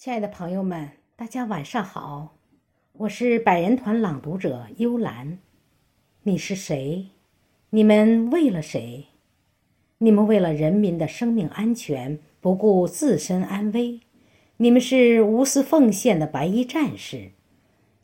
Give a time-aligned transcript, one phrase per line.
[0.00, 2.36] 亲爱的朋友们，大家晚上好，
[2.92, 5.40] 我是百人团朗读者幽兰。
[6.22, 7.06] 你是谁？
[7.70, 9.06] 你们为了谁？
[9.98, 13.98] 你们为了人民的生命安全，不顾自身安危。
[14.58, 17.32] 你们是无私奉献的白衣战士。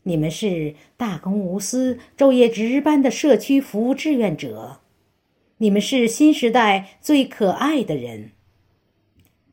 [0.03, 4.81] 你们是大公无私、昼夜值班的社区服务志愿者。
[5.59, 8.31] 你们是新时代最可爱的人。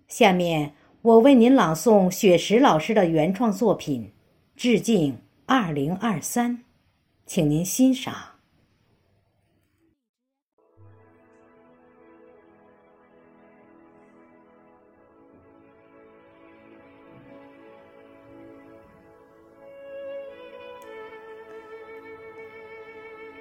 [0.09, 0.75] 下面。
[1.03, 4.05] 我为您朗诵雪石老师的原创作品
[4.55, 6.59] 《致敬二零二三》，
[7.27, 8.15] 请您欣赏。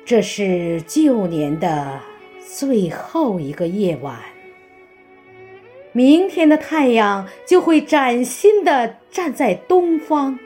[0.04, 2.02] 这是旧年的
[2.58, 4.31] 最后一个夜晚。
[5.94, 10.40] 明天的太阳就会崭新的站在东方。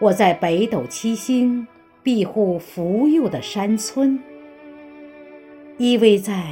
[0.00, 1.66] 我在北斗七星
[2.02, 4.18] 庇护福佑的山村，
[5.76, 6.42] 依偎在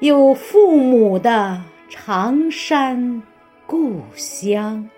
[0.00, 3.22] 有父母的长山
[3.66, 4.88] 故乡。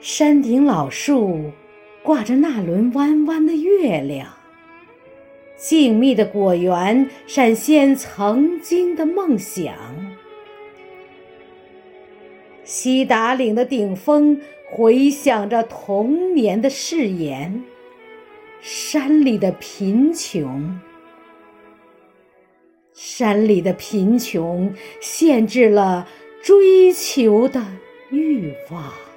[0.00, 1.52] 山顶老树
[2.02, 4.37] 挂着那轮弯弯的月亮。
[5.58, 9.74] 静谧的果园闪现曾经的梦想，
[12.62, 17.60] 西达岭的顶峰回响着童年的誓言。
[18.60, 20.80] 山里的贫穷，
[22.92, 26.06] 山里的贫穷限制了
[26.40, 27.64] 追求的
[28.10, 29.07] 欲望。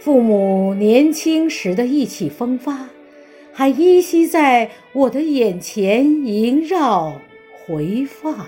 [0.00, 2.88] 父母年轻时的意气风发，
[3.52, 7.20] 还依稀在我的眼前萦绕
[7.66, 8.46] 回放。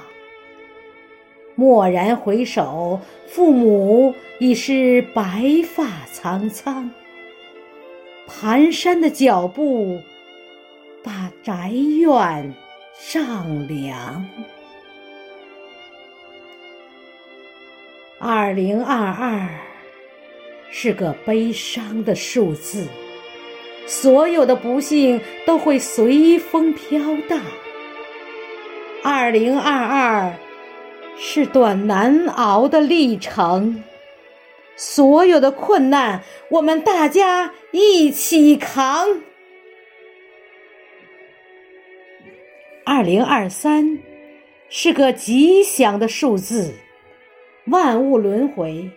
[1.57, 6.91] 蓦然回首，父母已是白发苍苍。
[8.29, 10.01] 蹒跚的脚步，
[11.03, 12.55] 把宅院
[13.11, 14.25] 丈量。
[18.19, 19.70] 二零二二。
[20.71, 22.87] 是个悲伤的数字，
[23.87, 26.99] 所有的不幸都会随风飘
[27.29, 27.41] 荡。
[29.03, 30.33] 二零二二
[31.17, 33.83] 是段难熬的历程，
[34.77, 39.09] 所有的困难我们大家一起扛。
[42.85, 43.99] 二零二三
[44.69, 46.73] 是个吉祥的数字，
[47.67, 48.91] 万物轮回。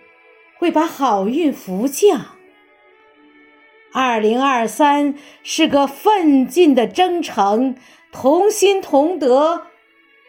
[0.64, 2.38] 会把好运福降。
[3.92, 5.14] 二零二三
[5.44, 7.76] 是个奋进的征程，
[8.14, 9.68] 同心同德，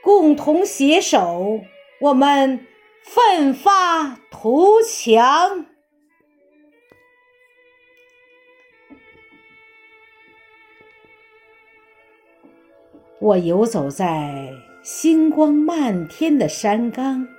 [0.02, 1.60] 共同携手，
[2.00, 2.66] 我们
[3.04, 5.66] 奋发图强。
[13.20, 14.50] 我游走在
[14.82, 17.33] 星光漫天的山岗。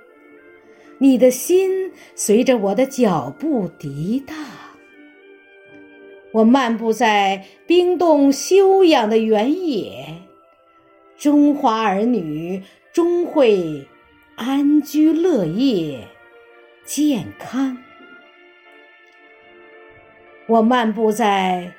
[0.98, 4.34] 你的心随着我的脚步涤荡，
[6.32, 10.22] 我漫步在冰冻休养的原野，
[11.18, 12.62] 中华儿女
[12.94, 13.86] 终会
[14.36, 16.08] 安居乐业、
[16.86, 17.76] 健康。
[20.46, 21.72] 我漫步在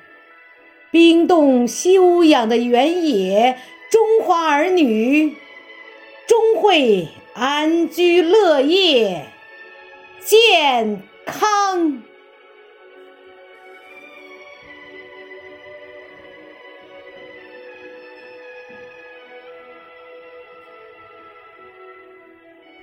[0.92, 3.58] 冰冻休养的原野，
[3.90, 5.34] 中华儿女
[6.28, 7.08] 终会。
[7.38, 9.28] 安居乐业，
[10.24, 12.02] 健康。